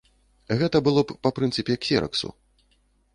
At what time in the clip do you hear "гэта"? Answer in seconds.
0.61-0.77